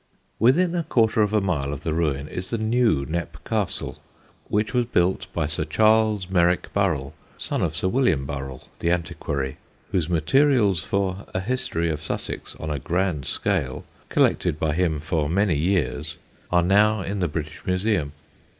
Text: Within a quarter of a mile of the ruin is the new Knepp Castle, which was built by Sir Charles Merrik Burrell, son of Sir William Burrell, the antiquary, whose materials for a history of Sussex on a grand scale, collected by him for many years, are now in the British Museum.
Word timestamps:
Within 0.39 0.73
a 0.73 0.81
quarter 0.83 1.21
of 1.21 1.31
a 1.31 1.41
mile 1.41 1.71
of 1.71 1.83
the 1.83 1.93
ruin 1.93 2.27
is 2.27 2.49
the 2.49 2.57
new 2.57 3.05
Knepp 3.05 3.37
Castle, 3.45 3.99
which 4.47 4.73
was 4.73 4.85
built 4.87 5.27
by 5.31 5.45
Sir 5.45 5.63
Charles 5.63 6.27
Merrik 6.27 6.73
Burrell, 6.73 7.13
son 7.37 7.61
of 7.61 7.75
Sir 7.75 7.87
William 7.87 8.25
Burrell, 8.25 8.67
the 8.79 8.89
antiquary, 8.89 9.57
whose 9.91 10.09
materials 10.09 10.83
for 10.83 11.27
a 11.35 11.39
history 11.39 11.91
of 11.91 12.01
Sussex 12.03 12.55
on 12.59 12.71
a 12.71 12.79
grand 12.79 13.27
scale, 13.27 13.85
collected 14.09 14.59
by 14.59 14.73
him 14.73 14.99
for 15.01 15.29
many 15.29 15.55
years, 15.55 16.17
are 16.51 16.63
now 16.63 17.01
in 17.03 17.19
the 17.19 17.27
British 17.27 17.63
Museum. 17.67 18.13